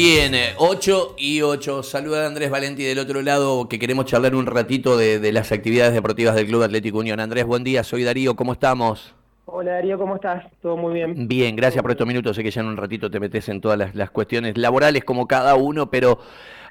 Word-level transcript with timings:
Bien, 0.00 0.32
8 0.58 1.16
y 1.18 1.42
8. 1.42 1.82
Saluda 1.82 2.22
a 2.22 2.28
Andrés 2.28 2.50
Valenti 2.50 2.84
del 2.84 3.00
otro 3.00 3.20
lado, 3.20 3.68
que 3.68 3.80
queremos 3.80 4.04
charlar 4.04 4.36
un 4.36 4.46
ratito 4.46 4.96
de, 4.96 5.18
de, 5.18 5.32
las 5.32 5.50
actividades 5.50 5.92
deportivas 5.92 6.36
del 6.36 6.46
Club 6.46 6.62
Atlético 6.62 6.98
Unión. 6.98 7.18
Andrés, 7.18 7.44
buen 7.44 7.64
día, 7.64 7.82
soy 7.82 8.04
Darío, 8.04 8.36
¿cómo 8.36 8.52
estamos? 8.52 9.16
Hola 9.46 9.72
Darío, 9.72 9.98
¿cómo 9.98 10.14
estás? 10.14 10.44
Todo 10.62 10.76
muy 10.76 10.94
bien. 10.94 11.26
Bien, 11.26 11.56
gracias 11.56 11.82
por 11.82 11.90
estos 11.90 12.06
minutos. 12.06 12.36
Sé 12.36 12.44
que 12.44 12.52
ya 12.52 12.60
en 12.60 12.68
un 12.68 12.76
ratito 12.76 13.10
te 13.10 13.18
metes 13.18 13.48
en 13.48 13.60
todas 13.60 13.76
las, 13.76 13.96
las 13.96 14.12
cuestiones 14.12 14.56
laborales 14.56 15.02
como 15.02 15.26
cada 15.26 15.56
uno, 15.56 15.90
pero 15.90 16.20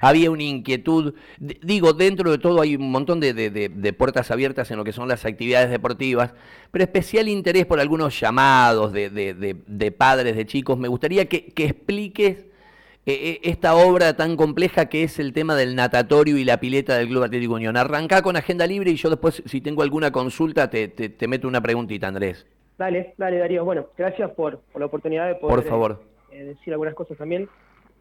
había 0.00 0.30
una 0.30 0.44
inquietud. 0.44 1.12
D 1.36 1.60
digo, 1.62 1.92
dentro 1.92 2.30
de 2.30 2.38
todo 2.38 2.62
hay 2.62 2.76
un 2.76 2.90
montón 2.90 3.20
de, 3.20 3.34
de, 3.34 3.50
de, 3.50 3.92
puertas 3.92 4.30
abiertas 4.30 4.70
en 4.70 4.78
lo 4.78 4.84
que 4.84 4.92
son 4.92 5.06
las 5.06 5.26
actividades 5.26 5.68
deportivas, 5.68 6.32
pero 6.70 6.82
especial 6.82 7.28
interés 7.28 7.66
por 7.66 7.78
algunos 7.78 8.18
llamados 8.18 8.90
de, 8.94 9.94
padres, 9.98 10.34
de 10.34 10.46
chicos. 10.46 10.78
Me 10.78 10.88
gustaría 10.88 11.26
que, 11.26 11.44
que 11.52 11.66
expliques 11.66 12.47
eh, 13.12 13.40
esta 13.42 13.74
obra 13.74 14.16
tan 14.16 14.36
compleja 14.36 14.86
que 14.86 15.02
es 15.02 15.18
el 15.18 15.32
tema 15.32 15.54
del 15.56 15.76
natatorio 15.76 16.36
y 16.36 16.44
la 16.44 16.60
pileta 16.60 16.96
del 16.96 17.08
Club 17.08 17.22
Atlético 17.22 17.54
Unión. 17.54 17.76
Arrancá 17.76 18.22
con 18.22 18.36
agenda 18.36 18.66
libre 18.66 18.90
y 18.90 18.96
yo 18.96 19.10
después, 19.10 19.42
si 19.46 19.60
tengo 19.60 19.82
alguna 19.82 20.10
consulta, 20.10 20.70
te, 20.70 20.88
te, 20.88 21.08
te 21.08 21.28
meto 21.28 21.48
una 21.48 21.60
preguntita, 21.60 22.08
Andrés. 22.08 22.46
Dale, 22.78 23.14
dale 23.16 23.38
Darío. 23.38 23.64
Bueno, 23.64 23.86
gracias 23.96 24.30
por, 24.30 24.60
por 24.60 24.80
la 24.80 24.86
oportunidad 24.86 25.26
de 25.26 25.34
poder 25.34 25.56
por 25.56 25.64
favor. 25.64 26.02
Eh, 26.30 26.44
decir 26.44 26.72
algunas 26.72 26.94
cosas 26.94 27.18
también. 27.18 27.48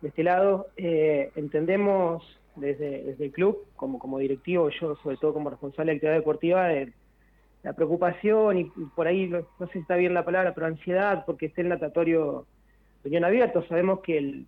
De 0.01 0.09
este 0.09 0.23
lado, 0.23 0.67
eh, 0.77 1.31
entendemos 1.35 2.23
desde, 2.55 3.03
desde 3.03 3.25
el 3.25 3.31
club, 3.31 3.65
como, 3.75 3.97
como 3.97 4.19
directivo, 4.19 4.69
yo 4.69 4.95
sobre 4.97 5.17
todo 5.17 5.33
como 5.33 5.49
responsable 5.49 5.91
de 5.91 5.95
actividad 5.95 6.15
deportiva, 6.15 6.67
de 6.67 6.93
la 7.63 7.73
preocupación 7.73 8.57
y 8.59 8.65
por 8.95 9.07
ahí, 9.07 9.27
no, 9.27 9.41
sé 9.41 9.73
si 9.73 9.79
está 9.79 9.95
bien 9.95 10.13
la 10.13 10.23
palabra, 10.23 10.53
pero 10.53 10.67
ansiedad 10.67 11.25
porque 11.25 11.47
esté 11.47 11.61
el 11.61 11.69
natatorio 11.69 12.45
de 13.03 13.09
Unión 13.09 13.25
abierto. 13.25 13.65
Sabemos 13.67 14.01
que 14.01 14.17
el 14.17 14.45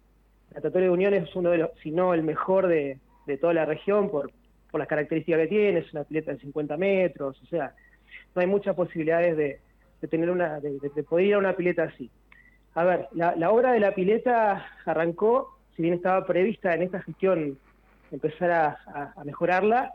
natatorio 0.54 0.88
de 0.88 0.94
Unión 0.94 1.14
es 1.14 1.36
uno 1.36 1.52
de 1.52 1.60
los, 1.60 1.72
si 1.82 1.92
no 1.92 2.14
el 2.14 2.24
mejor 2.24 2.68
de, 2.68 3.00
de 3.28 3.38
toda 3.38 3.54
la 3.54 3.66
región 3.66 4.10
por, 4.10 4.32
por 4.72 4.80
las 4.80 4.88
características 4.88 5.42
que 5.42 5.48
tiene, 5.48 5.80
es 5.80 5.94
una 5.94 6.04
pileta 6.04 6.32
de 6.32 6.40
50 6.40 6.78
metros, 6.78 7.42
o 7.42 7.46
sea, 7.48 7.74
no 8.36 8.42
hay 8.42 8.48
muchas 8.48 8.76
posibilidades 8.76 9.38
de 9.38 9.60
de 10.02 10.08
tener 10.08 10.30
una, 10.30 10.60
de, 10.60 10.80
de, 10.80 11.04
poder 11.04 11.26
ir 11.26 11.34
a 11.36 11.40
una 11.40 11.56
pileta 11.56 11.84
así. 11.84 12.10
A 12.76 12.84
ver, 12.84 13.08
la, 13.14 13.36
la, 13.36 13.52
obra 13.52 13.74
de 13.74 13.80
la 13.80 13.94
pileta 13.94 14.66
arrancó, 14.86 15.58
si 15.76 15.82
bien 15.82 15.96
estaba 15.96 16.26
prevista 16.26 16.74
en 16.74 16.84
esta 16.84 17.02
gestión 17.02 17.58
empezar 18.12 18.52
a, 18.52 19.14
a, 19.16 19.24
mejorarla, 19.24 19.92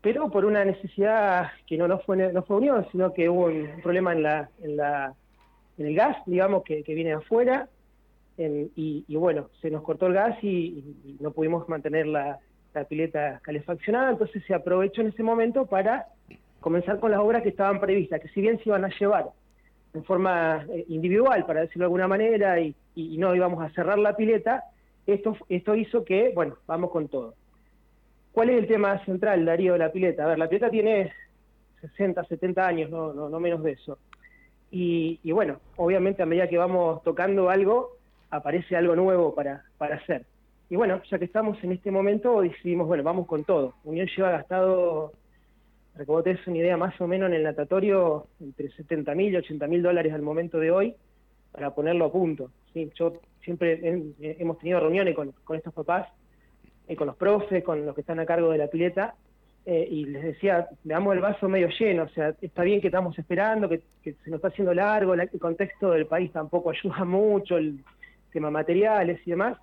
pero 0.00 0.30
por 0.30 0.44
una 0.44 0.64
necesidad 0.64 1.50
que 1.66 1.76
no, 1.76 1.88
no, 1.88 1.98
fue, 2.00 2.32
no 2.32 2.42
fue 2.42 2.56
unión, 2.56 2.86
sino 2.92 3.12
que 3.12 3.28
hubo 3.28 3.46
un 3.46 3.80
problema 3.82 4.12
en, 4.12 4.22
la, 4.22 4.48
en, 4.62 4.76
la, 4.76 5.14
en 5.76 5.86
el 5.86 5.94
gas, 5.94 6.16
digamos, 6.26 6.62
que, 6.62 6.82
que 6.82 6.94
viene 6.94 7.12
afuera, 7.12 7.68
y, 8.76 9.16
bueno, 9.16 9.50
se 9.60 9.70
nos 9.70 9.82
cortó 9.82 10.06
el 10.06 10.14
gas 10.14 10.42
y, 10.42 11.16
no 11.20 11.30
pudimos 11.32 11.68
mantener 11.68 12.06
la, 12.06 12.38
pileta 12.88 13.40
calefaccionada, 13.42 14.12
entonces 14.12 14.44
se 14.46 14.54
aprovechó 14.54 15.00
en 15.00 15.08
ese 15.08 15.24
momento 15.24 15.66
para 15.66 16.06
comenzar 16.60 17.00
con 17.00 17.10
las 17.10 17.18
obras 17.18 17.42
que 17.42 17.48
estaban 17.48 17.80
previstas, 17.80 18.20
que 18.20 18.28
si 18.28 18.40
bien 18.40 18.58
se 18.58 18.68
iban 18.68 18.84
a 18.84 18.90
llevar 18.96 19.30
en 19.92 20.04
forma 20.04 20.64
eh, 20.72 20.84
individual, 20.88 21.44
para 21.46 21.62
decirlo 21.62 21.82
de 21.82 21.86
alguna 21.86 22.06
manera, 22.06 22.60
y, 22.60 22.74
no 22.94 23.34
íbamos 23.34 23.62
a 23.62 23.70
cerrar 23.70 23.98
la 23.98 24.14
pileta, 24.14 24.64
esto, 25.06 25.36
esto 25.48 25.74
hizo 25.74 26.04
que, 26.04 26.32
bueno, 26.34 26.56
vamos 26.66 26.90
con 26.90 27.08
todo. 27.08 27.34
¿Cuál 28.32 28.50
es 28.50 28.58
el 28.58 28.68
tema 28.68 29.04
central, 29.04 29.44
Darío, 29.44 29.72
de 29.72 29.78
la 29.80 29.90
pileta? 29.90 30.24
A 30.24 30.28
ver, 30.28 30.38
la 30.38 30.48
pileta 30.48 30.70
tiene 30.70 31.12
60, 31.80 32.24
70 32.24 32.66
años, 32.66 32.90
no, 32.90 33.12
no, 33.12 33.28
no 33.28 33.40
menos 33.40 33.62
de 33.62 33.72
eso. 33.72 33.98
Y, 34.70 35.32
bueno, 35.32 35.58
obviamente 35.76 36.22
a 36.22 36.26
medida 36.26 36.48
que 36.48 36.58
vamos 36.58 37.02
tocando 37.02 37.50
algo, 37.50 37.96
aparece 38.30 38.76
algo 38.76 38.96
nuevo 38.96 39.34
para, 39.34 39.64
para 39.78 39.96
hacer. 39.96 40.24
Y 40.68 40.76
bueno, 40.76 41.02
ya 41.10 41.18
que 41.18 41.24
estamos 41.24 41.62
en 41.64 41.72
este 41.72 41.90
momento, 41.90 42.40
decidimos, 42.40 42.86
bueno, 42.86 43.02
vamos 43.02 43.26
con 43.26 43.44
todo. 43.44 43.74
Unión 43.84 44.06
lleva 44.06 44.30
gastado 44.30 45.12
para 45.92 46.04
que 46.04 46.12
vos 46.12 46.22
te 46.22 46.34
des 46.34 46.46
una 46.46 46.58
idea, 46.58 46.76
más 46.76 46.98
o 47.00 47.08
menos 47.08 47.28
en 47.28 47.34
el 47.34 47.42
natatorio, 47.42 48.28
entre 48.40 48.70
70 48.70 49.14
mil 49.16 49.32
y 49.32 49.36
80 49.36 49.66
mil 49.66 49.82
dólares 49.82 50.12
al 50.12 50.22
momento 50.22 50.58
de 50.58 50.70
hoy, 50.70 50.94
para 51.50 51.74
ponerlo 51.74 52.04
a 52.04 52.12
punto. 52.12 52.50
Yo 52.94 53.14
siempre 53.42 53.80
he, 53.82 54.36
hemos 54.40 54.58
tenido 54.58 54.78
reuniones 54.78 55.16
con, 55.16 55.32
con 55.44 55.56
estos 55.56 55.74
papás, 55.74 56.08
eh, 56.86 56.94
con 56.94 57.08
los 57.08 57.16
profes, 57.16 57.64
con 57.64 57.84
los 57.84 57.94
que 57.94 58.02
están 58.02 58.20
a 58.20 58.26
cargo 58.26 58.50
de 58.50 58.58
la 58.58 58.68
pileta, 58.68 59.14
eh, 59.66 59.86
y 59.90 60.06
les 60.06 60.22
decía, 60.22 60.68
veamos 60.84 61.14
el 61.14 61.20
vaso 61.20 61.48
medio 61.48 61.68
lleno, 61.78 62.04
o 62.04 62.08
sea, 62.08 62.34
está 62.40 62.62
bien 62.62 62.80
que 62.80 62.86
estamos 62.86 63.18
esperando, 63.18 63.68
que, 63.68 63.82
que 64.02 64.14
se 64.24 64.30
nos 64.30 64.38
está 64.38 64.48
haciendo 64.48 64.72
largo, 64.72 65.14
el 65.14 65.28
contexto 65.40 65.90
del 65.90 66.06
país 66.06 66.32
tampoco 66.32 66.70
ayuda 66.70 67.04
mucho, 67.04 67.58
el 67.58 67.80
tema 68.30 68.50
materiales 68.50 69.20
y 69.26 69.30
demás, 69.30 69.58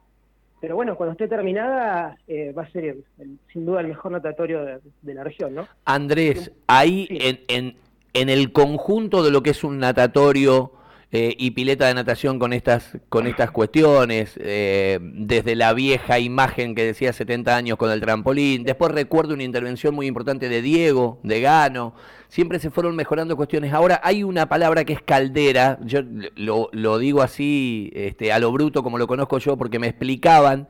pero 0.59 0.75
bueno, 0.75 0.95
cuando 0.95 1.11
esté 1.11 1.28
terminada 1.28 2.17
eh, 2.28 2.51
va 2.51 2.63
a 2.63 2.72
ser 2.72 2.85
el, 2.85 3.03
el, 3.19 3.38
sin 3.53 3.66
duda 3.66 3.81
el 3.81 3.88
mejor 3.88 4.11
natatorio 4.11 4.66
de, 4.66 4.79
de 5.01 5.13
la 5.13 5.23
región, 5.23 5.53
¿no? 5.53 5.67
Andrés, 5.85 6.51
ahí 6.67 7.06
sí. 7.07 7.17
en, 7.22 7.39
en, 7.47 7.75
en, 8.13 8.29
el 8.29 8.51
conjunto 8.51 9.23
de 9.23 9.31
lo 9.31 9.44
que 9.44 9.51
es 9.51 9.63
un 9.63 9.77
natatorio 9.77 10.72
eh, 11.09 11.35
y 11.38 11.51
pileta 11.51 11.88
de 11.88 11.94
natación 11.94 12.38
con 12.38 12.51
estas, 12.51 12.97
con 13.07 13.28
estas 13.28 13.51
cuestiones, 13.51 14.34
eh, 14.38 15.00
desde 15.01 15.56
la 15.56 15.73
vieja 15.73 16.19
imagen 16.19 16.75
que 16.75 16.84
decía 16.84 17.13
70 17.13 17.56
años 17.56 17.78
con 17.78 17.91
el 17.91 18.01
trampolín, 18.01 18.63
después 18.66 18.91
recuerdo 18.91 19.34
una 19.34 19.44
intervención 19.44 19.95
muy 19.95 20.06
importante 20.06 20.50
de 20.50 20.62
Diego, 20.62 21.19
de 21.23 21.40
Gano, 21.40 21.94
siempre 22.28 22.59
se 22.59 22.72
fueron 22.72 22.95
mejorando 22.97 23.38
cuestiones. 23.38 23.72
Ahora 23.72 24.01
hay 24.03 24.23
una 24.23 24.50
palabra 24.50 24.84
que 24.84 24.91
es 24.91 25.01
caldera, 25.01 25.79
yo 25.81 26.01
lo, 26.35 26.68
lo 26.73 26.97
digo 26.97 27.22
así 27.22 27.89
este, 27.95 28.34
a 28.34 28.39
lo 28.39 28.51
bruto 28.51 28.84
como 28.84 28.97
lo 28.97 29.07
conozco 29.07 29.38
yo, 29.38 29.56
porque 29.56 29.79
me 29.79 29.88
explicaban 29.88 30.68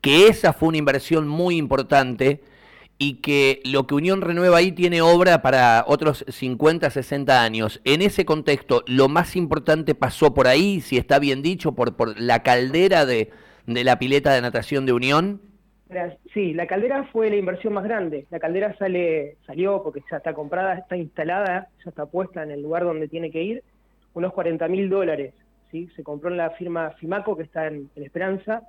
que 0.00 0.28
esa 0.28 0.52
fue 0.52 0.68
una 0.68 0.78
inversión 0.78 1.26
muy 1.26 1.56
importante 1.56 2.42
y 2.98 3.20
que 3.20 3.60
lo 3.64 3.86
que 3.86 3.94
Unión 3.94 4.20
Renueva 4.20 4.58
ahí 4.58 4.72
tiene 4.72 5.02
obra 5.02 5.42
para 5.42 5.84
otros 5.86 6.24
50, 6.28 6.90
60 6.90 7.42
años. 7.42 7.80
En 7.84 8.02
ese 8.02 8.24
contexto, 8.24 8.84
lo 8.86 9.08
más 9.08 9.36
importante 9.36 9.94
pasó 9.94 10.32
por 10.32 10.46
ahí, 10.46 10.80
si 10.80 10.96
está 10.96 11.18
bien 11.18 11.42
dicho, 11.42 11.72
por, 11.72 12.20
la 12.20 12.42
caldera 12.42 13.04
de, 13.04 13.30
la 13.66 13.98
pileta 13.98 14.32
de 14.32 14.42
natación 14.42 14.86
de 14.86 14.92
Unión. 14.92 15.40
Sí, 16.32 16.54
la 16.54 16.66
caldera 16.66 17.04
fue 17.12 17.30
la 17.30 17.36
inversión 17.36 17.74
más 17.74 17.84
grande. 17.84 18.26
La 18.30 18.40
caldera 18.40 18.76
sale, 18.78 19.36
salió 19.46 19.82
porque 19.82 20.02
ya 20.10 20.16
está 20.16 20.32
comprada, 20.32 20.74
está 20.74 20.96
instalada, 20.96 21.68
ya 21.84 21.90
está 21.90 22.06
puesta 22.06 22.42
en 22.42 22.50
el 22.50 22.62
lugar 22.62 22.84
donde 22.84 23.08
tiene 23.08 23.30
que 23.30 23.42
ir, 23.42 23.62
unos 24.14 24.32
40 24.32 24.66
mil 24.68 24.88
dólares. 24.88 25.34
¿sí? 25.70 25.88
Se 25.94 26.02
compró 26.02 26.30
en 26.30 26.36
la 26.36 26.50
firma 26.50 26.90
Fimaco, 26.98 27.36
que 27.36 27.44
está 27.44 27.66
en 27.66 27.90
Esperanza, 27.96 28.62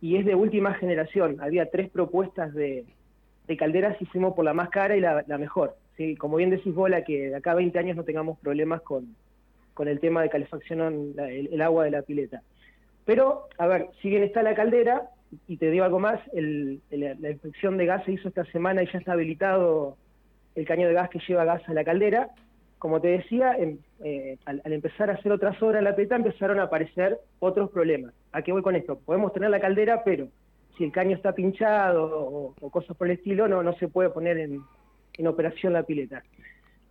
y 0.00 0.16
es 0.16 0.24
de 0.24 0.34
última 0.34 0.74
generación. 0.74 1.38
Había 1.40 1.70
tres 1.70 1.90
propuestas 1.90 2.54
de, 2.54 2.86
de 3.50 3.56
calderas 3.56 4.00
y 4.00 4.06
fuimos 4.06 4.34
por 4.34 4.44
la 4.44 4.54
más 4.54 4.68
cara 4.68 4.96
y 4.96 5.00
la, 5.00 5.24
mejor. 5.36 5.76
¿sí? 5.96 6.14
Como 6.14 6.36
bien 6.36 6.50
decís 6.50 6.72
vos, 6.72 6.88
la 6.88 7.02
que 7.02 7.30
de 7.30 7.36
acá 7.36 7.50
a 7.50 7.56
20 7.56 7.76
años 7.80 7.96
no 7.96 8.04
tengamos 8.04 8.38
problemas 8.38 8.80
con, 8.82 9.16
con 9.74 9.88
el 9.88 9.98
tema 9.98 10.22
de 10.22 10.30
calefacción, 10.30 11.16
la, 11.16 11.28
el, 11.28 11.60
agua 11.60 11.84
de 11.84 11.90
la 11.90 12.02
pileta. 12.02 12.42
Pero, 13.04 13.48
a 13.58 13.66
ver, 13.66 13.88
si 14.00 14.08
bien 14.08 14.22
está 14.22 14.44
la 14.44 14.54
caldera, 14.54 15.10
y 15.48 15.56
te 15.56 15.68
digo 15.68 15.84
algo 15.84 15.98
más, 15.98 16.20
la 16.32 17.30
inspección 17.30 17.76
de 17.76 17.86
gas 17.86 18.04
se 18.04 18.12
hizo 18.12 18.28
esta 18.28 18.44
semana 18.46 18.84
y 18.84 18.86
ya 18.92 19.00
está 19.00 19.14
habilitado 19.14 19.96
el 20.54 20.64
caño 20.64 20.86
de 20.86 20.94
gas 20.94 21.10
que 21.10 21.18
lleva 21.26 21.44
gas 21.44 21.68
a 21.68 21.74
la 21.74 21.82
caldera. 21.82 22.30
Como 22.78 23.00
te 23.00 23.08
decía, 23.08 23.56
eh, 23.58 24.36
al, 24.44 24.62
al, 24.64 24.72
empezar 24.72 25.10
a 25.10 25.14
hacer 25.14 25.32
otras 25.32 25.60
obras 25.60 25.80
en 25.80 25.84
la 25.84 25.96
pileta 25.96 26.14
empezaron 26.14 26.60
a 26.60 26.64
aparecer 26.64 27.18
otros 27.40 27.68
problemas. 27.70 28.14
¿A 28.30 28.42
qué 28.42 28.52
voy 28.52 28.62
con 28.62 28.76
esto? 28.76 28.96
Podemos 29.00 29.32
tener 29.32 29.50
la 29.50 29.60
caldera, 29.60 30.04
pero 30.04 30.28
si 30.80 30.84
el 30.84 30.92
caño 30.92 31.14
está 31.14 31.34
pinchado 31.34 32.04
o, 32.04 32.54
o, 32.58 32.70
cosas 32.70 32.96
por 32.96 33.06
el 33.06 33.18
estilo, 33.18 33.46
no, 33.46 33.62
no 33.62 33.74
se 33.74 33.88
puede 33.88 34.08
poner 34.08 34.38
en, 34.38 34.62
en 35.12 35.26
operación 35.26 35.74
la 35.74 35.82
pileta. 35.82 36.22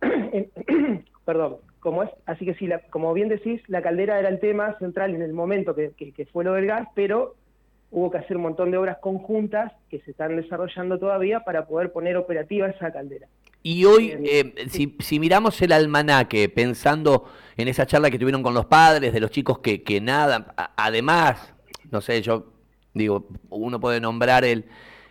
Perdón, 1.24 1.56
como 1.80 2.04
es, 2.04 2.10
así 2.24 2.44
que 2.44 2.54
sí, 2.54 2.68
la, 2.68 2.78
como 2.90 3.12
bien 3.12 3.28
decís, 3.28 3.60
la 3.66 3.82
caldera 3.82 4.20
era 4.20 4.28
el 4.28 4.38
tema 4.38 4.78
central 4.78 5.12
en 5.16 5.22
el 5.22 5.32
momento 5.32 5.74
que, 5.74 5.90
que, 5.96 6.12
que, 6.12 6.24
fue 6.26 6.44
lo 6.44 6.52
del 6.52 6.66
gas, 6.66 6.86
pero 6.94 7.34
hubo 7.90 8.12
que 8.12 8.18
hacer 8.18 8.36
un 8.36 8.44
montón 8.44 8.70
de 8.70 8.78
obras 8.78 8.98
conjuntas 8.98 9.72
que 9.88 9.98
se 10.02 10.12
están 10.12 10.36
desarrollando 10.36 11.00
todavía 11.00 11.40
para 11.40 11.66
poder 11.66 11.90
poner 11.90 12.16
operativa 12.16 12.68
esa 12.68 12.92
caldera. 12.92 13.26
Y 13.64 13.86
hoy, 13.86 14.14
eh, 14.24 14.54
si, 14.68 14.96
si, 15.00 15.18
miramos 15.18 15.60
el 15.62 15.72
almanaque, 15.72 16.48
pensando 16.48 17.28
en 17.56 17.66
esa 17.66 17.86
charla 17.86 18.08
que 18.08 18.20
tuvieron 18.20 18.44
con 18.44 18.54
los 18.54 18.66
padres, 18.66 19.12
de 19.12 19.18
los 19.18 19.32
chicos 19.32 19.58
que, 19.58 19.82
que 19.82 20.00
nada, 20.00 20.54
además, 20.76 21.52
no 21.90 22.00
sé, 22.00 22.22
yo 22.22 22.59
digo, 22.94 23.28
uno 23.50 23.80
puede 23.80 24.00
nombrar 24.00 24.44
el, 24.44 24.66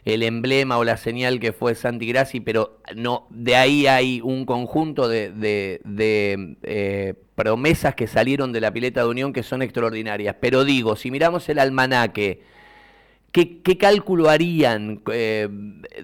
el 0.05 0.23
emblema 0.23 0.77
o 0.77 0.83
la 0.83 0.97
señal 0.97 1.39
que 1.39 1.53
fue 1.53 1.75
Santi 1.75 2.07
Grassi, 2.07 2.39
pero 2.39 2.79
no, 2.95 3.27
de 3.29 3.55
ahí 3.55 3.87
hay 3.87 4.21
un 4.21 4.45
conjunto 4.45 5.07
de, 5.07 5.31
de, 5.31 6.57
eh, 6.63 7.13
promesas 7.35 7.95
que 7.95 8.07
salieron 8.07 8.51
de 8.51 8.61
la 8.61 8.71
pileta 8.71 9.01
de 9.01 9.07
Unión 9.07 9.33
que 9.33 9.43
son 9.43 9.61
extraordinarias. 9.61 10.35
Pero 10.39 10.65
digo, 10.65 10.95
si 10.95 11.11
miramos 11.11 11.47
el 11.49 11.59
almanaque, 11.59 12.41
¿qué, 13.31 13.61
qué 13.61 13.77
cálculo 13.77 14.29
harían? 14.29 15.01
Eh, 15.11 15.47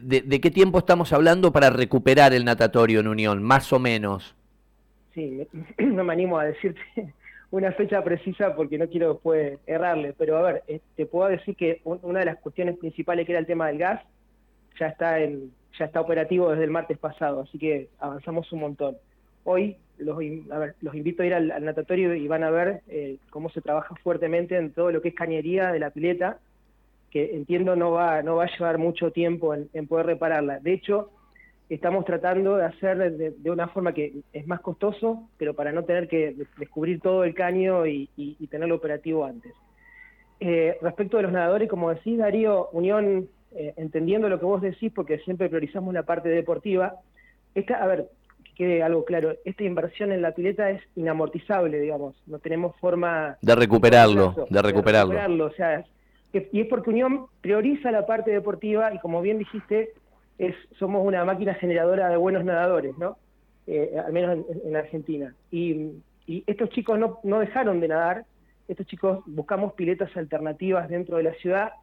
de, 0.02 0.22
de, 0.22 0.42
qué 0.42 0.52
tiempo 0.52 0.80
estamos 0.80 1.12
hablando 1.14 1.52
para 1.52 1.70
recuperar 1.70 2.34
el 2.34 2.46
natatorio 2.46 3.00
en 3.00 3.08
Unión, 3.08 3.44
más 3.44 3.72
o 3.74 3.80
menos? 3.80 4.36
Sí, 5.14 5.48
no 5.78 6.04
me 6.04 6.14
animo 6.14 6.38
a 6.38 6.46
decirte 6.46 7.14
una 7.52 7.72
fecha 7.72 8.04
precisa 8.04 8.56
porque 8.56 8.78
no 8.78 8.88
quiero 8.88 9.14
después 9.14 9.60
errarle, 9.66 10.14
pero 10.18 10.38
a 10.38 10.42
ver, 10.42 10.64
eh, 10.68 10.80
te 10.96 11.06
puedo 11.06 11.30
decir 11.30 11.56
que 11.56 11.82
una 11.84 12.20
de 12.20 12.26
las 12.26 12.38
cuestiones 12.38 12.78
principales 12.78 13.26
que 13.26 13.32
era 13.32 13.40
el 13.40 13.46
tema 13.46 13.68
del 13.68 13.78
gas 13.78 14.02
ya 14.80 14.88
está 14.88 15.20
en, 15.20 15.52
ya 15.78 15.86
está 15.86 16.02
operativo 16.02 16.52
desde 16.52 16.66
el 16.66 16.72
martes 16.72 16.98
pasado, 16.98 17.42
así 17.42 17.58
que 17.58 17.90
avanzamos 18.00 18.52
un 18.52 18.60
montón. 18.60 18.98
Hoy 19.44 19.78
los, 19.98 20.18
los 20.82 20.96
invito 20.96 21.24
a 21.24 21.26
ir 21.26 21.34
al, 21.34 21.64
natatorio 21.64 22.16
y 22.16 22.28
van 22.28 22.44
a 22.44 22.50
ver 22.50 22.82
eh, 22.88 23.18
cómo 23.30 23.50
se 23.50 23.62
trabaja 23.62 23.96
fuertemente 24.04 24.58
en 24.58 24.72
todo 24.72 24.92
lo 24.92 25.02
que 25.02 25.10
es 25.10 25.16
cañería 25.16 25.72
de 25.72 25.80
la 25.80 25.92
pileta, 25.92 26.40
que 27.12 27.36
entiendo 27.36 27.76
no 27.76 27.92
va, 27.92 28.22
no 28.24 28.36
va 28.36 28.46
a 28.46 28.58
llevar 28.58 28.78
mucho 28.78 29.12
tiempo 29.12 29.54
en 29.56 29.88
poder 29.88 30.08
repararla. 30.08 30.60
De 30.60 30.74
hecho, 30.74 31.12
estamos 31.70 32.06
tratando 32.06 32.58
de 32.58 32.66
hacer 32.66 33.14
de, 33.18 33.52
una 33.52 33.68
forma 33.68 33.94
que 33.94 34.22
es 34.34 34.48
más 34.48 34.62
costoso, 34.62 35.28
pero 35.38 35.54
para 35.54 35.72
no 35.72 35.84
tener 35.84 36.08
que 36.08 36.36
descubrir 36.58 37.00
todo 37.00 37.24
el 37.24 37.34
caño 37.34 37.86
y, 37.88 38.10
tenerlo 38.50 38.76
operativo 38.76 39.26
antes. 39.26 39.54
Eh, 40.40 40.78
respecto 40.82 41.18
de 41.18 41.24
los 41.24 41.32
nadadores, 41.32 41.70
como 41.70 41.90
decís, 41.90 42.18
Darío, 42.18 42.70
Unión, 42.72 43.28
eh, 43.56 43.74
entendiendo 43.78 44.30
lo 44.30 44.40
que 44.40 44.46
vos 44.46 44.62
decís, 44.62 44.92
porque 44.94 45.20
siempre 45.20 45.50
priorizamos 45.50 45.94
la 45.94 46.04
parte 46.04 46.30
deportiva, 46.30 46.96
esta, 47.56 47.82
a 47.82 47.88
ver, 47.88 48.10
que 48.44 48.54
quede 48.54 48.84
algo 48.84 49.06
claro, 49.06 49.34
esta 49.46 49.64
inversión 49.64 50.12
en 50.12 50.22
la 50.22 50.34
pileta 50.34 50.70
es 50.70 50.82
inamortizable, 50.96 51.80
digamos, 51.80 52.16
no 52.28 52.40
tenemos 52.40 52.76
forma... 52.78 53.38
De 53.42 53.56
recuperarlo, 53.56 54.36
de, 54.50 54.62
recuperarlo. 54.62 55.14
De 55.14 55.22
recuperarlo, 55.22 55.46
o 55.46 55.52
sea, 55.52 55.86
y 56.52 56.62
es 56.62 56.68
porque 56.68 56.90
Unión 56.90 57.28
prioriza 57.42 57.92
la 57.92 58.06
parte 58.06 58.32
deportiva 58.32 58.94
y 58.94 59.00
como 59.00 59.22
bien 59.22 59.40
dijiste, 59.40 59.94
es, 60.38 60.56
somos 60.78 61.06
una 61.06 61.24
máquina 61.26 61.54
generadora 61.56 62.10
de 62.10 62.18
buenos 62.18 62.44
nadadores, 62.44 62.98
¿no? 62.98 63.18
Eh, 63.68 63.96
al 64.04 64.14
menos 64.14 64.46
en, 64.64 64.76
Argentina. 64.76 65.34
Y, 65.52 65.94
estos 66.48 66.70
chicos 66.72 66.98
no, 66.98 67.20
no, 67.24 67.40
dejaron 67.40 67.80
de 67.80 67.88
nadar, 67.88 68.26
estos 68.68 68.88
chicos 68.88 69.20
buscamos 69.28 69.74
piletas 69.74 70.16
alternativas 70.18 70.90
dentro 70.90 71.18
de 71.18 71.24
la 71.24 71.34
ciudad 71.36 71.74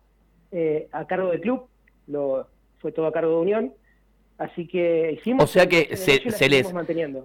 eh, 0.51 0.89
a 0.91 1.07
cargo 1.07 1.31
del 1.31 1.41
club, 1.41 1.67
lo, 2.09 2.49
fue 2.81 2.91
todo 2.91 3.07
a 3.07 3.13
cargo 3.13 3.37
de 3.37 3.37
Unión, 3.37 3.73
así 4.39 4.67
que 4.67 5.13
hicimos... 5.13 5.45
O 5.45 5.47
sea 5.47 5.69
que 5.69 5.97
se, 5.97 6.49
les... 6.49 6.75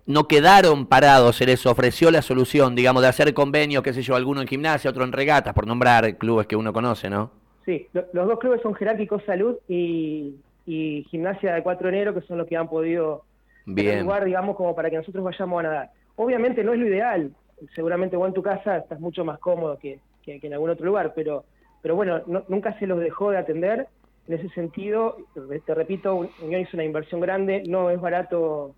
No 0.05 0.27
quedaron 0.27 0.85
parados, 0.85 1.37
se 1.37 1.47
les 1.47 1.65
ofreció 1.65 2.11
la 2.11 2.21
solución, 2.21 2.75
digamos, 2.75 3.01
de 3.01 3.09
hacer 3.09 3.33
convenios, 3.33 3.81
qué 3.81 3.93
sé 3.93 4.03
yo, 4.03 4.15
alguno 4.15 4.41
en 4.41 4.47
gimnasia, 4.47 4.91
otro 4.91 5.03
en 5.03 5.11
regatas, 5.11 5.55
por 5.55 5.65
nombrar 5.65 6.17
clubes 6.17 6.45
que 6.45 6.55
uno 6.55 6.71
conoce, 6.71 7.09
¿no? 7.09 7.31
Sí, 7.65 7.87
los 7.93 8.27
dos 8.27 8.37
clubes 8.39 8.61
son 8.61 8.75
Jerárquicos 8.75 9.23
Salud 9.25 9.57
y, 9.67 10.35
y 10.67 11.05
Gimnasia 11.09 11.55
de 11.55 11.63
4 11.63 11.87
de 11.87 11.95
enero, 11.95 12.13
que 12.13 12.21
son 12.21 12.37
los 12.37 12.45
que 12.45 12.57
han 12.57 12.67
podido 12.67 13.23
Bien. 13.65 14.03
lugar, 14.03 14.25
digamos, 14.25 14.55
como 14.57 14.75
para 14.75 14.89
que 14.89 14.97
nosotros 14.97 15.23
vayamos 15.23 15.59
a 15.61 15.63
nadar. 15.63 15.91
Obviamente 16.17 16.63
no 16.63 16.73
es 16.73 16.79
lo 16.79 16.87
ideal, 16.87 17.31
seguramente 17.73 18.17
vos 18.17 18.27
en 18.27 18.33
tu 18.33 18.43
casa 18.43 18.77
estás 18.77 18.99
mucho 18.99 19.23
más 19.23 19.39
cómodo 19.39 19.79
que, 19.79 19.99
en 20.25 20.53
algún 20.53 20.69
otro 20.69 20.85
lugar, 20.85 21.13
pero, 21.15 21.45
pero 21.81 21.95
bueno, 21.95 22.21
nunca 22.49 22.77
se 22.79 22.85
los 22.85 22.99
dejó 22.99 23.31
de 23.31 23.37
atender. 23.37 23.87
En 24.27 24.33
ese 24.33 24.49
sentido, 24.49 25.15
te 25.65 25.73
repito, 25.73 26.29
Unión 26.41 26.59
hizo 26.59 26.75
una 26.75 26.83
inversión 26.83 27.21
grande, 27.21 27.63
no 27.65 27.89
es 27.89 28.01
barato 28.01 28.75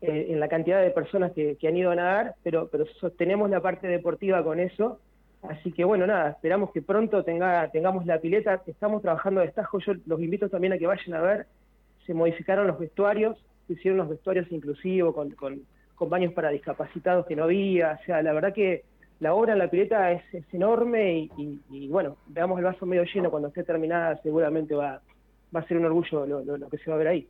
eh, 0.00 0.28
en 0.30 0.40
la 0.40 0.48
cantidad 0.48 0.80
de 0.80 0.90
personas 0.90 1.32
que, 1.32 1.56
que, 1.56 1.68
han 1.68 1.76
ido 1.76 1.90
a 1.90 1.96
nadar, 1.96 2.34
pero, 2.42 2.68
pero 2.68 2.86
sostenemos 2.98 3.50
la 3.50 3.60
parte 3.60 3.88
deportiva 3.88 4.42
con 4.42 4.58
eso 4.58 5.00
Así 5.42 5.72
que 5.72 5.84
bueno, 5.84 6.06
nada, 6.06 6.30
esperamos 6.30 6.72
que 6.72 6.82
pronto 6.82 7.22
tenga, 7.22 7.68
tengamos 7.70 8.06
la 8.06 8.18
pileta. 8.18 8.62
Estamos 8.66 9.02
trabajando 9.02 9.40
de 9.40 9.46
estajo. 9.46 9.78
Yo 9.78 9.92
los 10.06 10.20
invito 10.20 10.48
también 10.48 10.72
a 10.72 10.78
que 10.78 10.86
vayan 10.86 11.14
a 11.14 11.20
ver. 11.20 11.46
Se 12.06 12.14
modificaron 12.14 12.66
los 12.66 12.78
vestuarios, 12.78 13.36
se 13.66 13.74
hicieron 13.74 13.98
los 13.98 14.08
vestuarios 14.08 14.50
inclusivos 14.50 15.14
con, 15.14 15.62
baños 16.08 16.32
para 16.32 16.50
discapacitados 16.50 17.26
que 17.26 17.36
no 17.36 17.44
había. 17.44 17.98
O 18.00 18.04
sea, 18.04 18.22
la 18.22 18.32
verdad 18.32 18.52
que 18.52 18.84
la 19.20 19.34
obra 19.34 19.52
en 19.52 19.58
la 19.60 19.70
pileta 19.70 20.12
es, 20.12 20.22
enorme 20.52 21.30
y, 21.36 21.88
bueno, 21.88 22.16
veamos 22.28 22.58
el 22.58 22.64
vaso 22.64 22.86
medio 22.86 23.04
lleno 23.04 23.30
cuando 23.30 23.48
esté 23.48 23.62
terminada. 23.62 24.16
Seguramente 24.22 24.74
va 24.74 25.00
a 25.52 25.62
ser 25.66 25.78
un 25.78 25.86
orgullo 25.86 26.26
lo 26.26 26.68
que 26.68 26.78
se 26.78 26.90
va 26.90 26.96
a 26.96 26.98
ver 26.98 27.08
ahí. 27.08 27.28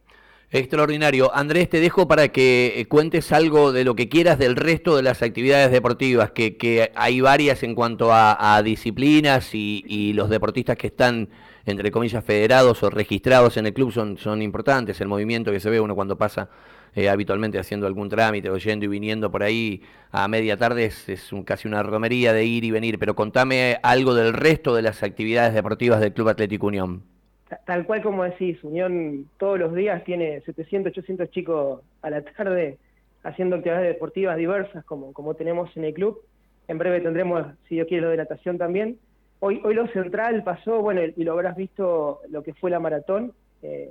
Extraordinario. 0.52 1.34
Andrés, 1.34 1.68
te 1.68 1.80
dejo 1.80 2.06
para 2.06 2.28
que 2.28 2.74
eh, 2.76 2.86
cuentes 2.86 3.32
algo 3.32 3.72
de 3.72 3.82
lo 3.82 3.96
que 3.96 4.08
quieras 4.08 4.38
del 4.38 4.54
resto 4.54 4.94
de 4.94 5.02
las 5.02 5.20
actividades 5.20 5.72
deportivas, 5.72 6.30
que, 6.30 6.92
hay 6.94 7.20
varias 7.20 7.64
en 7.64 7.74
cuanto 7.74 8.10
a, 8.12 8.62
disciplinas 8.62 9.54
y, 9.54 10.12
los 10.14 10.30
deportistas 10.30 10.76
que 10.76 10.86
están, 10.86 11.28
entre 11.64 11.90
comillas, 11.90 12.24
federados 12.24 12.80
o 12.84 12.90
registrados 12.90 13.56
en 13.56 13.66
el 13.66 13.74
club 13.74 13.90
son, 13.92 14.40
importantes. 14.40 15.00
El 15.00 15.08
movimiento 15.08 15.50
que 15.50 15.58
se 15.58 15.68
ve 15.68 15.80
uno 15.80 15.96
cuando 15.96 16.16
pasa 16.16 16.48
eh, 16.94 17.08
habitualmente 17.08 17.58
haciendo 17.58 17.88
algún 17.88 18.08
trámite 18.08 18.48
o 18.48 18.56
yendo 18.56 18.84
y 18.84 18.88
viniendo 18.88 19.32
por 19.32 19.42
ahí 19.42 19.82
a 20.12 20.28
media 20.28 20.56
tarde 20.56 20.84
es, 20.84 21.30
casi 21.44 21.66
una 21.66 21.82
romería 21.82 22.32
de 22.32 22.44
ir 22.44 22.62
y 22.62 22.70
venir. 22.70 23.00
Pero 23.00 23.16
contame 23.16 23.80
algo 23.82 24.14
del 24.14 24.32
resto 24.32 24.76
de 24.76 24.82
las 24.82 25.02
actividades 25.02 25.54
deportivas 25.54 26.00
del 26.00 26.12
Club 26.12 26.28
Atlético 26.28 26.68
Unión 26.68 27.15
tal 27.64 27.86
cual 27.86 28.02
como 28.02 28.24
decís, 28.24 28.62
Unión 28.64 29.28
todos 29.38 29.58
los 29.58 29.74
días 29.74 30.04
tiene 30.04 30.40
700, 30.42 30.90
800 30.90 31.30
chicos 31.30 31.82
a 32.02 32.10
la 32.10 32.22
tarde 32.22 32.78
haciendo 33.22 33.56
actividades 33.56 33.88
deportivas 33.88 34.36
diversas 34.36 34.84
como, 34.84 35.12
como 35.12 35.34
tenemos 35.34 35.74
en 35.76 35.84
el 35.84 35.94
club. 35.94 36.20
En 36.68 36.78
breve 36.78 37.00
tendremos, 37.00 37.46
si 37.68 37.76
Dios 37.76 37.88
quiere, 37.88 38.02
lo 38.02 38.10
de 38.10 38.16
natación 38.16 38.58
también. 38.58 38.98
Hoy, 39.40 39.60
hoy 39.64 39.74
lo 39.74 39.86
central 39.88 40.42
pasó, 40.42 40.80
bueno, 40.80 41.00
y 41.02 41.24
lo 41.24 41.32
habrás 41.32 41.56
visto 41.56 42.20
lo 42.28 42.42
que 42.42 42.54
fue 42.54 42.70
la 42.70 42.80
maratón. 42.80 43.32
Eh, 43.62 43.90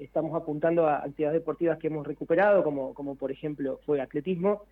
estamos 0.00 0.34
apuntando 0.34 0.86
a 0.86 0.98
actividades 0.98 1.40
deportivas 1.40 1.78
que 1.78 1.86
hemos 1.86 2.06
recuperado, 2.06 2.62
como, 2.62 2.94
como 2.94 3.14
por 3.14 3.30
ejemplo 3.30 3.80
fue 3.86 4.00
atletismo. 4.00 4.64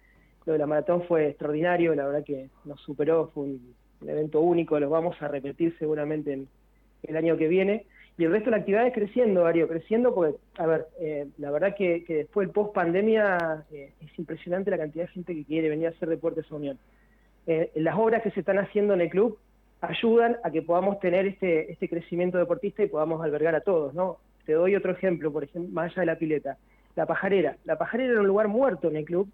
Lo 0.44 0.55
de 0.55 0.58
la 0.58 0.67
maratón 0.67 1.05
fue 1.05 1.29
extraordinario, 1.29 1.94
la 1.94 2.06
verdad 2.06 2.25
que 2.25 2.49
nos 2.64 2.81
superó, 2.81 3.31
fue 3.32 3.44
un, 3.44 3.75
evento 4.06 4.40
único, 4.40 4.81
lo 4.81 4.90
vamos 4.90 5.20
a 5.23 5.29
repetir 5.29 5.76
seguramente 5.79 6.32
en, 6.32 6.49
el 7.05 7.17
año 7.17 7.37
que 7.37 7.49
viene. 7.49 7.87
Y 8.18 8.24
el 8.24 8.32
resto 8.32 8.46
de 8.46 8.50
la 8.52 8.56
actividad 8.58 8.86
es 8.86 8.92
creciendo, 8.92 9.42
Darío, 9.42 9.66
creciendo 9.68 10.14
porque, 10.14 10.36
a 10.58 10.66
ver, 10.66 10.86
eh, 11.00 11.28
la 11.38 11.50
verdad 11.50 11.74
que, 11.74 12.04
después 12.06 12.46
del 12.46 12.54
post 12.54 12.74
pandemia 12.74 13.64
eh, 13.72 13.92
es 14.00 14.18
impresionante 14.18 14.70
la 14.70 14.78
cantidad 14.78 15.04
de 15.06 15.12
gente 15.12 15.34
que 15.34 15.44
quiere 15.44 15.70
venir 15.70 15.86
a 15.86 15.90
hacer 15.90 16.08
deportes 16.08 16.44
a 16.50 16.54
Unión. 16.54 16.78
Eh, 17.46 17.72
las 17.76 17.96
obras 17.98 18.22
que 18.22 18.30
se 18.30 18.40
están 18.40 18.58
haciendo 18.58 18.94
en 18.94 19.00
el 19.00 19.08
club 19.08 19.38
ayudan 19.80 20.36
a 20.44 20.50
que 20.50 20.62
podamos 20.62 21.00
tener 21.00 21.26
este, 21.26 21.72
este 21.72 21.88
crecimiento 21.88 22.38
deportista 22.38 22.82
y 22.82 22.88
podamos 22.88 23.22
albergar 23.22 23.54
a 23.54 23.62
todos, 23.62 23.94
¿no? 23.94 24.18
Te 24.44 24.52
doy 24.52 24.76
otro 24.76 24.92
ejemplo, 24.92 25.32
por 25.32 25.44
ejemplo, 25.44 25.72
más 25.72 25.92
allá 25.92 26.00
de 26.02 26.06
la 26.06 26.16
pileta. 26.16 26.58
La 26.94 27.06
pajarera. 27.06 27.56
La 27.64 27.76
pajarera 27.78 28.12
era 28.12 28.20
un 28.20 28.26
lugar 28.26 28.48
muerto 28.48 28.88
en 28.88 28.96
el 28.96 29.04
club 29.04 29.28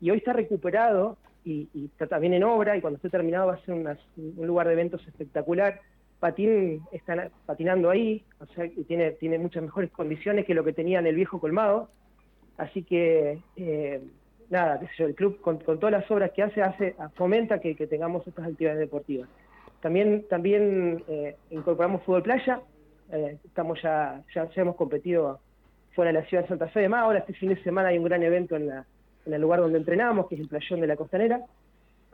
y 0.00 0.10
hoy 0.10 0.18
está 0.18 0.32
recuperado 0.32 1.18
y, 1.44 1.68
está 1.74 2.06
también 2.06 2.34
en 2.34 2.42
obra 2.42 2.76
y 2.76 2.80
cuando 2.80 2.96
esté 2.96 3.10
terminado 3.10 3.48
va 3.48 3.54
a 3.54 3.64
ser 3.64 3.74
un 3.74 4.46
lugar 4.46 4.66
de 4.66 4.72
eventos 4.72 5.06
espectacular 5.06 5.80
Patín 6.26 6.82
está 6.90 7.30
patinando 7.46 7.88
ahí, 7.88 8.24
o 8.40 8.46
sea, 8.46 8.68
tiene, 8.88 9.12
tiene 9.12 9.38
muchas 9.38 9.62
mejores 9.62 9.92
condiciones 9.92 10.44
que 10.44 10.54
lo 10.54 10.64
que 10.64 10.72
tenía 10.72 10.98
en 10.98 11.06
el 11.06 11.14
viejo 11.14 11.38
colmado. 11.38 11.88
Así 12.56 12.82
que, 12.82 13.38
eh, 13.54 14.00
nada, 14.50 14.80
qué 14.80 14.86
sé 14.86 14.92
yo, 14.98 15.06
el 15.06 15.14
club 15.14 15.40
con, 15.40 15.60
todas 15.60 15.92
las 15.92 16.10
obras 16.10 16.32
que 16.32 16.42
hace, 16.42 16.62
hace 16.62 16.96
fomenta 17.14 17.60
que, 17.60 17.74
tengamos 17.86 18.26
estas 18.26 18.44
actividades 18.44 18.80
deportivas. 18.80 19.28
También, 19.80 20.26
también 20.28 21.04
eh, 21.06 21.36
incorporamos 21.50 22.02
fútbol 22.02 22.24
playa, 22.24 22.60
eh, 23.12 23.38
estamos 23.44 23.80
ya, 23.80 24.20
ya, 24.34 24.48
hemos 24.56 24.74
competido 24.74 25.38
fuera 25.94 26.10
de 26.10 26.18
la 26.18 26.26
ciudad 26.26 26.42
de 26.42 26.48
Santa 26.48 26.66
Fe 26.68 26.80
de 26.80 26.88
Más, 26.88 27.02
ahora 27.02 27.20
este 27.20 27.34
fin 27.34 27.50
de 27.50 27.62
semana 27.62 27.90
hay 27.90 27.98
un 27.98 28.04
gran 28.04 28.24
evento 28.24 28.56
en, 28.56 28.66
la, 28.66 28.84
en 29.26 29.32
el 29.32 29.40
lugar 29.40 29.60
donde 29.60 29.78
entrenamos, 29.78 30.26
que 30.26 30.34
es 30.34 30.40
el 30.40 30.48
playón 30.48 30.80
de 30.80 30.88
la 30.88 30.96
Costanera. 30.96 31.40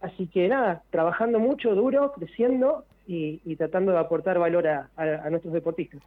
Así 0.03 0.27
que 0.27 0.49
nada, 0.49 0.83
trabajando 0.91 1.39
mucho, 1.39 1.75
duro, 1.75 2.13
creciendo 2.13 2.85
y, 3.07 3.57
tratando 3.57 3.93
de 3.93 3.99
aportar 3.99 4.39
valor 4.39 4.67
a, 4.67 5.31
nuestros 5.31 5.53
deportistas. 5.53 6.01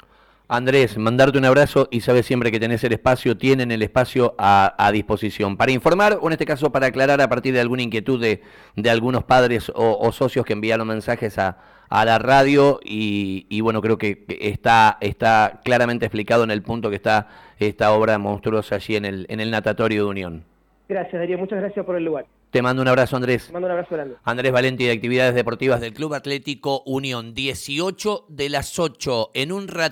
Andrés, 0.47 0.97
mandarte 0.97 1.39
un 1.39 1.45
abrazo 1.45 1.87
y 1.89 2.01
sabes 2.01 2.25
siempre 2.27 2.51
que 2.51 2.59
tenés 2.59 2.83
el 2.83 2.93
espacio, 2.93 3.35
tienen 3.35 3.71
el 3.71 3.81
espacio 3.81 4.35
a, 4.37 4.89
disposición. 4.93 5.57
Para 5.57 5.71
informar, 5.71 6.19
o 6.21 6.27
en 6.27 6.33
este 6.33 6.45
caso 6.45 6.71
para 6.71 6.87
aclarar 6.87 7.19
a 7.19 7.27
partir 7.27 7.53
de 7.53 7.61
alguna 7.61 7.81
inquietud 7.81 8.21
de, 8.21 8.41
algunos 8.89 9.23
padres 9.23 9.71
o, 9.73 10.11
socios 10.11 10.45
que 10.45 10.53
enviaron 10.53 10.87
mensajes 10.87 11.37
a, 11.39 11.57
la 11.89 12.19
radio 12.19 12.79
y, 12.83 13.61
bueno, 13.61 13.81
creo 13.81 13.97
que 13.97 14.25
está, 14.41 14.97
está 15.01 15.61
claramente 15.63 16.05
explicado 16.05 16.43
en 16.43 16.51
el 16.51 16.61
punto 16.61 16.89
que 16.89 16.97
está 16.97 17.29
esta 17.57 17.93
obra 17.93 18.17
monstruosa 18.17 18.75
allí 18.75 18.95
en 18.95 19.05
el, 19.05 19.25
en 19.29 19.39
el 19.39 19.49
natatorio 19.49 20.03
de 20.03 20.09
Unión. 20.09 20.54
Gracias, 20.87 21.19
Darío. 21.19 21.37
Muchas 21.37 21.59
gracias 21.59 21.85
por 21.85 21.95
el 21.95 22.05
lugar. 22.05 22.25
Te 22.51 22.61
mando 22.61 22.81
un 22.81 22.87
abrazo, 22.87 23.17
Andrés. 23.17 23.47
Te 23.47 23.53
mando 23.53 23.65
un 23.65 23.71
abrazo 23.71 23.95
grande. 23.95 24.15
Andrés 24.23 24.51
Valenti 24.51 24.85
de 24.85 24.91
Actividades 24.91 25.35
Deportivas 25.35 25.81
del 25.81 25.93
Club 25.93 26.13
Atlético 26.13 26.83
Unión. 26.85 27.33
18 27.33 28.27
de 28.29 28.49
las 28.49 28.79
8 28.79 29.31
en 29.33 29.51
un 29.51 29.67
ratito. 29.67 29.83